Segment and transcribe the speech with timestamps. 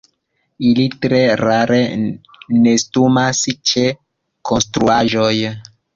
[0.67, 1.77] Ili tre rare
[2.63, 3.85] nestumas ĉe
[4.53, 5.35] konstruaĵoj.